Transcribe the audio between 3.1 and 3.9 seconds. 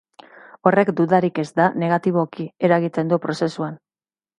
du prozesuan.